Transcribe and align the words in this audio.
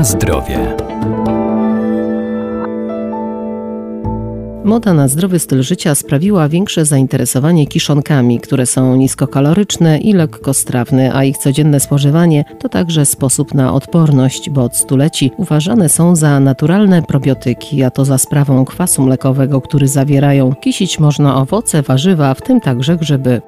Na 0.00 0.04
zdrowie. 0.04 0.76
Moda 4.64 4.94
na 4.94 5.08
zdrowy 5.08 5.38
styl 5.38 5.62
życia 5.62 5.94
sprawiła 5.94 6.48
większe 6.48 6.84
zainteresowanie 6.84 7.66
kiszonkami, 7.66 8.40
które 8.40 8.66
są 8.66 8.96
niskokaloryczne 8.96 9.98
i 9.98 10.12
lekkostrawne, 10.12 11.14
a 11.14 11.24
ich 11.24 11.38
codzienne 11.38 11.80
spożywanie 11.80 12.44
to 12.58 12.68
także 12.68 13.06
sposób 13.06 13.54
na 13.54 13.74
odporność, 13.74 14.50
bo 14.50 14.64
od 14.64 14.76
stuleci 14.76 15.30
uważane 15.36 15.88
są 15.88 16.16
za 16.16 16.40
naturalne 16.40 17.02
probiotyki, 17.02 17.82
a 17.82 17.90
to 17.90 18.04
za 18.04 18.18
sprawą 18.18 18.64
kwasu 18.64 19.02
mlekowego, 19.02 19.60
który 19.60 19.88
zawierają. 19.88 20.54
Kisić 20.54 20.98
można 20.98 21.36
owoce, 21.36 21.82
warzywa, 21.82 22.34
w 22.34 22.42
tym 22.42 22.60
także 22.60 22.96
grzyby. 22.96 23.42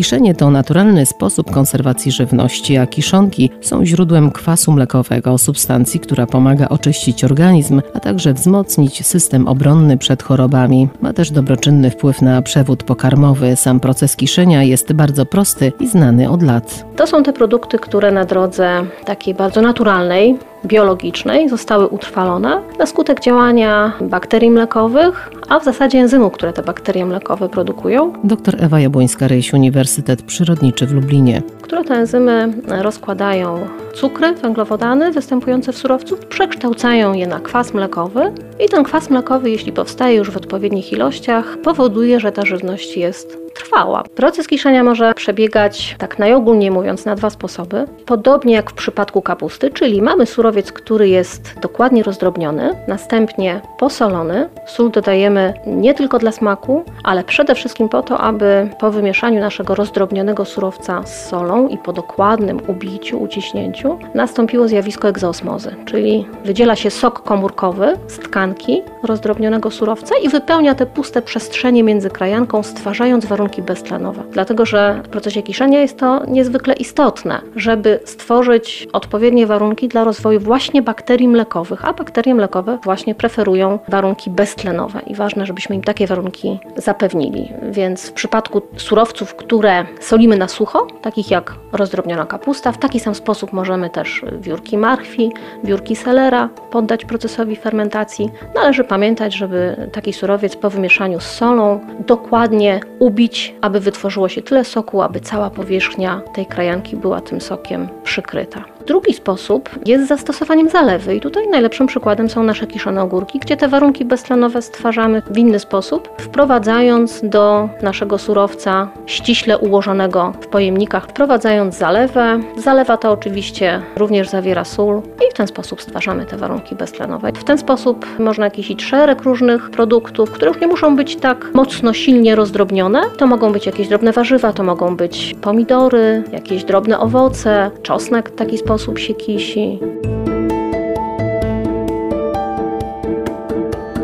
Kiszenie 0.00 0.34
to 0.34 0.50
naturalny 0.50 1.06
sposób 1.06 1.50
konserwacji 1.50 2.12
żywności, 2.12 2.76
a 2.76 2.86
kiszonki 2.86 3.50
są 3.60 3.84
źródłem 3.86 4.30
kwasu 4.30 4.72
mlekowego, 4.72 5.38
substancji, 5.38 6.00
która 6.00 6.26
pomaga 6.26 6.68
oczyścić 6.68 7.24
organizm, 7.24 7.82
a 7.94 8.00
także 8.00 8.34
wzmocnić 8.34 9.06
system 9.06 9.48
obronny 9.48 9.98
przed 9.98 10.22
chorobami. 10.22 10.88
Ma 11.00 11.12
też 11.12 11.30
dobroczynny 11.30 11.90
wpływ 11.90 12.22
na 12.22 12.42
przewód 12.42 12.82
pokarmowy. 12.82 13.56
Sam 13.56 13.80
proces 13.80 14.16
kiszenia 14.16 14.62
jest 14.62 14.92
bardzo 14.92 15.26
prosty 15.26 15.72
i 15.80 15.88
znany 15.88 16.30
od 16.30 16.42
lat. 16.42 16.84
To 16.96 17.06
są 17.06 17.22
te 17.22 17.32
produkty, 17.32 17.78
które 17.78 18.12
na 18.12 18.24
drodze 18.24 18.86
takiej 19.04 19.34
bardzo 19.34 19.62
naturalnej, 19.62 20.38
biologicznej 20.64 21.48
zostały 21.48 21.88
utrwalone 21.88 22.62
na 22.78 22.86
skutek 22.86 23.20
działania 23.20 23.92
bakterii 24.00 24.50
mlekowych, 24.50 25.30
a 25.48 25.60
w 25.60 25.64
zasadzie 25.64 25.98
enzymów, 25.98 26.32
które 26.32 26.52
te 26.52 26.62
bakterie 26.62 27.06
mlekowe 27.06 27.48
produkują. 27.48 28.12
Dr 28.24 28.56
Ewa 28.64 28.78
Jabłońska-Ryś, 28.80 29.54
Uniwersytet 29.54 30.22
Przyrodniczy 30.22 30.86
w 30.86 30.92
Lublinie. 30.92 31.42
Które 31.62 31.84
te 31.84 31.94
enzymy 31.94 32.52
rozkładają 32.68 33.58
cukry, 33.94 34.34
węglowodany 34.34 35.12
występujące 35.12 35.72
w 35.72 35.78
surowcu, 35.78 36.16
przekształcają 36.28 37.12
je 37.12 37.26
na 37.26 37.40
kwas 37.40 37.74
mlekowy 37.74 38.32
i 38.66 38.68
ten 38.68 38.84
kwas 38.84 39.10
mlekowy, 39.10 39.50
jeśli 39.50 39.72
powstaje 39.72 40.16
już 40.16 40.30
w 40.30 40.36
odpowiednich 40.36 40.92
ilościach, 40.92 41.58
powoduje, 41.62 42.20
że 42.20 42.32
ta 42.32 42.44
żywność 42.44 42.96
jest 42.96 43.39
trwała. 43.64 44.02
Proces 44.14 44.46
kiszenia 44.46 44.84
może 44.84 45.14
przebiegać, 45.14 45.96
tak 45.98 46.18
najogólniej 46.18 46.70
mówiąc, 46.70 47.04
na 47.04 47.14
dwa 47.14 47.30
sposoby. 47.30 47.86
Podobnie 48.06 48.54
jak 48.54 48.70
w 48.70 48.74
przypadku 48.74 49.22
kapusty, 49.22 49.70
czyli 49.70 50.02
mamy 50.02 50.26
surowiec, 50.26 50.72
który 50.72 51.08
jest 51.08 51.54
dokładnie 51.60 52.02
rozdrobniony, 52.02 52.70
następnie 52.88 53.60
posolony. 53.78 54.48
Sól 54.66 54.90
dodajemy 54.90 55.54
nie 55.66 55.94
tylko 55.94 56.18
dla 56.18 56.32
smaku, 56.32 56.84
ale 57.04 57.24
przede 57.24 57.54
wszystkim 57.54 57.88
po 57.88 58.02
to, 58.02 58.18
aby 58.18 58.68
po 58.78 58.90
wymieszaniu 58.90 59.40
naszego 59.40 59.74
rozdrobnionego 59.74 60.44
surowca 60.44 61.06
z 61.06 61.28
solą 61.28 61.68
i 61.68 61.78
po 61.78 61.92
dokładnym 61.92 62.60
ubiciu, 62.68 63.22
uciśnięciu 63.22 63.98
nastąpiło 64.14 64.68
zjawisko 64.68 65.08
egzosmozy, 65.08 65.76
czyli 65.84 66.26
wydziela 66.44 66.76
się 66.76 66.90
sok 66.90 67.22
komórkowy 67.22 67.96
z 68.06 68.18
tkanki 68.18 68.82
rozdrobnionego 69.02 69.70
surowca 69.70 70.14
i 70.22 70.28
wypełnia 70.28 70.74
te 70.74 70.86
puste 70.86 71.22
przestrzenie 71.22 71.82
między 71.82 72.10
krajanką, 72.10 72.62
stwarzając 72.62 73.26
warunki 73.26 73.49
warunki 73.50 73.62
beztlenowe. 73.62 74.22
Dlatego, 74.32 74.66
że 74.66 75.00
w 75.04 75.08
procesie 75.08 75.42
kiszenia 75.42 75.80
jest 75.80 75.98
to 75.98 76.26
niezwykle 76.26 76.74
istotne, 76.74 77.40
żeby 77.56 78.00
stworzyć 78.04 78.88
odpowiednie 78.92 79.46
warunki 79.46 79.88
dla 79.88 80.04
rozwoju 80.04 80.40
właśnie 80.40 80.82
bakterii 80.82 81.28
mlekowych, 81.28 81.84
a 81.84 81.92
bakterie 81.92 82.34
mlekowe 82.34 82.78
właśnie 82.84 83.14
preferują 83.14 83.78
warunki 83.88 84.30
beztlenowe 84.30 85.00
i 85.06 85.14
ważne, 85.14 85.46
żebyśmy 85.46 85.76
im 85.76 85.82
takie 85.82 86.06
warunki 86.06 86.58
zapewnili. 86.76 87.52
Więc 87.70 88.10
w 88.10 88.12
przypadku 88.12 88.62
surowców, 88.76 89.34
które 89.34 89.86
solimy 90.00 90.36
na 90.36 90.48
sucho, 90.48 90.86
takich 91.02 91.30
jak 91.30 91.54
rozdrobniona 91.72 92.26
kapusta, 92.26 92.72
w 92.72 92.78
taki 92.78 93.00
sam 93.00 93.14
sposób 93.14 93.52
możemy 93.52 93.90
też 93.90 94.22
wiórki 94.40 94.78
marchwi, 94.78 95.32
wiórki 95.64 95.96
selera 95.96 96.48
poddać 96.70 97.04
procesowi 97.04 97.56
fermentacji. 97.56 98.30
Należy 98.54 98.84
pamiętać, 98.84 99.34
żeby 99.34 99.88
taki 99.92 100.12
surowiec 100.12 100.56
po 100.56 100.70
wymieszaniu 100.70 101.20
z 101.20 101.26
solą 101.26 101.80
dokładnie 102.06 102.80
ubić 102.98 103.39
aby 103.60 103.80
wytworzyło 103.80 104.28
się 104.28 104.42
tyle 104.42 104.64
soku, 104.64 105.02
aby 105.02 105.20
cała 105.20 105.50
powierzchnia 105.50 106.20
tej 106.34 106.46
krajanki 106.46 106.96
była 106.96 107.20
tym 107.20 107.40
sokiem 107.40 107.88
przykryta. 108.04 108.64
Drugi 108.90 109.14
sposób 109.14 109.70
jest 109.86 110.08
zastosowaniem 110.08 110.68
zalewy 110.68 111.14
i 111.14 111.20
tutaj 111.20 111.48
najlepszym 111.48 111.86
przykładem 111.86 112.30
są 112.30 112.42
nasze 112.42 112.66
kiszone 112.66 113.02
ogórki, 113.02 113.38
gdzie 113.38 113.56
te 113.56 113.68
warunki 113.68 114.04
beztlenowe 114.04 114.62
stwarzamy 114.62 115.22
w 115.30 115.38
inny 115.38 115.58
sposób, 115.58 116.08
wprowadzając 116.18 117.20
do 117.22 117.68
naszego 117.82 118.18
surowca 118.18 118.88
ściśle 119.06 119.58
ułożonego 119.58 120.32
w 120.40 120.46
pojemnikach, 120.46 121.06
wprowadzając 121.06 121.78
zalewę. 121.78 122.40
Zalewa 122.56 122.96
to 122.96 123.10
oczywiście 123.10 123.82
również 123.96 124.28
zawiera 124.28 124.64
sól 124.64 125.02
i 125.28 125.30
w 125.30 125.34
ten 125.34 125.46
sposób 125.46 125.82
stwarzamy 125.82 126.26
te 126.26 126.36
warunki 126.36 126.74
beztlenowe. 126.74 127.32
W 127.32 127.44
ten 127.44 127.58
sposób 127.58 128.06
można 128.18 128.50
kisić 128.50 128.84
szereg 128.84 129.22
różnych 129.22 129.70
produktów, 129.70 130.30
które 130.30 130.50
już 130.50 130.60
nie 130.60 130.66
muszą 130.66 130.96
być 130.96 131.16
tak 131.16 131.50
mocno, 131.54 131.92
silnie 131.92 132.34
rozdrobnione. 132.36 133.02
To 133.16 133.26
mogą 133.26 133.52
być 133.52 133.66
jakieś 133.66 133.88
drobne 133.88 134.12
warzywa, 134.12 134.52
to 134.52 134.62
mogą 134.62 134.96
być 134.96 135.34
pomidory, 135.42 136.22
jakieś 136.32 136.64
drobne 136.64 136.98
owoce, 136.98 137.70
czosnek 137.82 138.30
w 138.30 138.34
taki 138.34 138.58
sposób 138.58 138.79
sposób 138.80 138.98
się 138.98 139.14
kisi. 139.14 139.78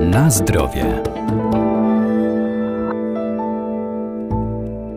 Na 0.00 0.30
zdrowie. 0.30 1.02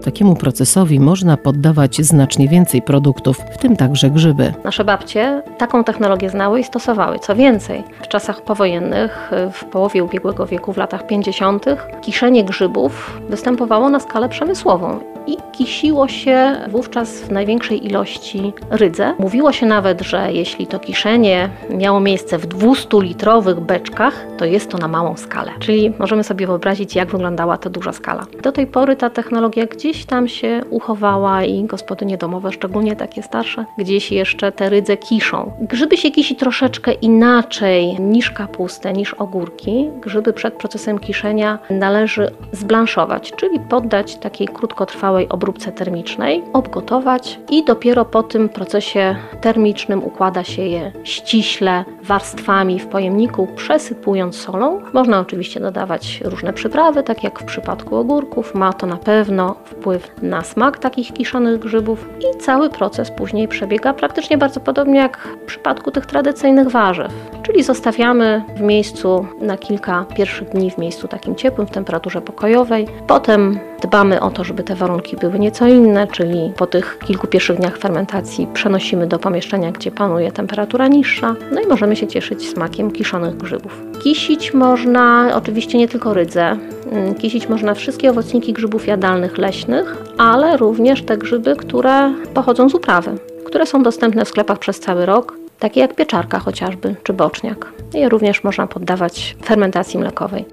Takiemu 0.04 0.36
procesowi 0.36 1.00
można 1.00 1.38
poddawać 1.38 1.96
znacznie 1.96 2.48
więcej 2.48 2.82
produktów, 2.82 3.38
w 3.38 3.58
tym 3.58 3.76
także 3.76 4.10
grzyby. 4.10 4.54
Nasze 4.64 4.84
babcie 4.84 5.44
taką 5.58 5.84
technologię 5.84 6.30
znały 6.30 6.60
i 6.60 6.64
stosowały. 6.64 7.20
Co 7.20 7.36
więcej, 7.36 7.84
w 8.02 8.08
czasach 8.08 8.42
powojennych, 8.42 9.32
w 9.52 9.66
połowie 9.66 10.04
ubiegłego 10.04 10.46
wieku, 10.46 10.74
w 10.74 10.78
latach 10.78 11.08
50., 11.08 11.66
kiszenie 12.02 12.44
grzybów 12.44 13.22
występowało 13.30 13.90
na 13.90 14.00
skalę 14.00 14.30
przemysłową 14.30 15.17
i 15.28 15.38
kisiło 15.52 16.08
się 16.08 16.56
wówczas 16.68 17.22
w 17.22 17.32
największej 17.32 17.86
ilości 17.86 18.54
rydze. 18.70 19.14
Mówiło 19.20 19.52
się 19.52 19.66
nawet, 19.66 20.02
że 20.02 20.34
jeśli 20.34 20.68
to 20.68 20.80
kiszenie 20.80 21.50
miało 21.70 22.00
miejsce 22.00 22.38
w 22.38 22.48
200-litrowych 22.48 23.60
beczkach, 23.60 24.26
to 24.38 24.46
jest 24.46 24.72
to 24.72 24.78
na 24.78 24.88
małą 24.88 25.18
skalę. 25.18 25.52
Czyli 25.60 25.94
możemy 26.00 26.24
sobie 26.24 26.48
wyobrazić, 26.48 26.96
jak 26.96 27.10
wyglądała 27.10 27.58
ta 27.58 27.70
duża 27.70 27.94
skala. 27.94 28.26
Do 28.44 28.52
tej 28.52 28.68
pory 28.68 28.96
ta 28.96 29.10
technologia 29.10 29.66
gdzieś 29.66 30.06
tam 30.06 30.28
się 30.28 30.62
uchowała 30.70 31.44
i 31.44 31.64
gospodynie 31.64 32.18
domowe, 32.18 32.52
szczególnie 32.52 32.96
takie 32.96 33.24
starsze, 33.24 33.66
gdzieś 33.78 34.12
jeszcze 34.12 34.52
te 34.52 34.70
rydze 34.70 34.98
kiszą. 34.98 35.52
Grzyby 35.62 35.98
się 35.98 36.12
kisi 36.12 36.36
troszeczkę 36.36 36.94
inaczej 36.94 38.00
niż 38.00 38.32
kapustę, 38.32 38.94
niż 38.94 39.14
ogórki. 39.14 39.90
Grzyby 40.02 40.34
przed 40.34 40.54
procesem 40.54 41.00
kiszenia 41.00 41.60
należy 41.70 42.32
zblanszować, 42.52 43.32
czyli 43.32 43.60
poddać 43.60 44.16
takiej 44.16 44.48
krótkotrwałej 44.48 45.17
całej 45.18 45.30
obróbce 45.30 45.72
termicznej, 45.72 46.44
obgotować 46.54 47.40
i 47.50 47.66
dopiero 47.66 48.06
po 48.06 48.24
tym 48.24 48.50
procesie 48.50 49.16
termicznym 49.42 50.04
układa 50.04 50.44
się 50.44 50.62
je 50.62 50.92
ściśle 51.04 51.86
warstwami 52.04 52.80
w 52.80 52.88
pojemniku, 52.88 53.48
przesypując 53.56 54.36
solą. 54.36 54.82
Można 54.94 55.20
oczywiście 55.20 55.60
dodawać 55.60 56.22
różne 56.26 56.54
przyprawy, 56.54 57.04
tak 57.04 57.24
jak 57.24 57.40
w 57.40 57.44
przypadku 57.44 57.96
ogórków. 57.96 58.56
Ma 58.56 58.74
to 58.74 58.88
na 58.88 58.98
pewno 58.98 59.56
wpływ 59.66 60.12
na 60.22 60.42
smak 60.42 60.78
takich 60.80 61.14
kiszonych 61.14 61.60
grzybów 61.60 62.10
i 62.20 62.40
cały 62.40 62.70
proces 62.70 63.12
później 63.12 63.48
przebiega 63.48 63.94
praktycznie 63.94 64.38
bardzo 64.38 64.60
podobnie 64.60 65.00
jak 65.00 65.18
w 65.18 65.46
przypadku 65.46 65.92
tych 65.92 66.06
tradycyjnych 66.06 66.70
warzyw. 66.70 67.12
Czyli 67.44 67.64
zostawiamy 67.64 68.44
w 68.56 68.62
miejscu 68.62 69.28
na 69.42 69.58
kilka 69.58 70.06
pierwszych 70.16 70.50
dni 70.50 70.72
w 70.72 70.78
miejscu 70.78 71.08
takim 71.08 71.36
ciepłym, 71.36 71.68
w 71.68 71.72
temperaturze 71.72 72.22
pokojowej. 72.22 72.88
Potem 73.08 73.60
dbamy 73.82 74.22
o 74.22 74.32
to, 74.32 74.44
żeby 74.44 74.64
te 74.64 74.76
warunki 74.76 75.18
były 75.18 75.40
nieco 75.40 75.68
inne, 75.68 76.08
czyli 76.08 76.54
po 76.58 76.68
tych 76.68 77.00
kilku 77.06 77.28
pierwszych 77.28 77.58
dniach 77.58 77.78
fermentacji 77.78 78.48
przenosimy 78.54 79.08
do 79.08 79.20
pomieszczenia, 79.20 79.72
gdzie 79.72 79.92
panuje 79.92 80.32
temperatura 80.32 80.88
niższa, 80.88 81.36
no 81.52 81.62
i 81.62 81.68
możemy 81.68 81.96
się 81.96 82.08
cieszyć 82.08 82.50
smakiem 82.50 82.92
kiszonych 82.92 83.38
grzybów. 83.38 83.82
Kisić 84.00 84.54
można 84.54 85.32
oczywiście 85.36 85.78
nie 85.78 85.88
tylko 85.88 86.14
rydze, 86.14 86.58
mm, 86.92 87.16
kisić 87.16 87.50
można 87.50 87.74
wszystkie 87.74 88.10
owocniki 88.10 88.54
grzybów 88.54 88.88
jadalnych 88.88 89.38
leśnych, 89.38 89.98
ale 90.18 90.58
również 90.58 91.04
te 91.04 91.18
grzyby, 91.18 91.56
które 91.56 92.14
pochodzą 92.34 92.70
z 92.70 92.74
uprawy, 92.74 93.18
które 93.46 93.66
są 93.66 93.84
dostępne 93.84 94.26
w 94.26 94.30
sklepach 94.30 94.60
przez 94.60 94.80
cały 94.80 95.06
rok, 95.06 95.38
takie 95.60 95.80
jak 95.80 95.96
pieczarka 95.96 96.40
chociażby, 96.40 96.96
czy 97.04 97.14
boczniak. 97.14 97.74
Je 97.94 98.10
również 98.10 98.44
można 98.44 98.68
poddawać 98.68 99.36
fermentacji 99.46 100.00
mlekowej. 100.00 100.46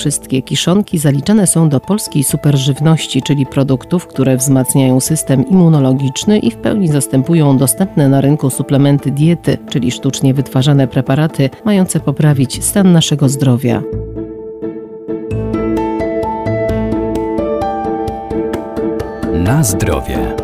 Wszystkie 0.00 0.42
kiszonki 0.42 0.98
zaliczane 0.98 1.46
są 1.46 1.68
do 1.68 1.80
polskiej 1.80 2.24
superżywności, 2.24 3.22
czyli 3.22 3.46
produktów, 3.46 4.06
które 4.06 4.36
wzmacniają 4.36 5.00
system 5.00 5.48
immunologiczny 5.48 6.38
i 6.38 6.50
w 6.50 6.56
pełni 6.56 6.88
zastępują 6.88 7.58
dostępne 7.58 8.08
na 8.08 8.20
rynku 8.20 8.50
suplementy 8.50 9.10
diety, 9.10 9.58
czyli 9.70 9.90
sztucznie 9.90 10.34
wytwarzane 10.34 10.88
preparaty 10.88 11.50
mające 11.64 12.00
poprawić 12.00 12.64
stan 12.64 12.92
naszego 12.92 13.28
zdrowia. 13.28 13.82
Na 19.32 19.64
zdrowie. 19.64 20.36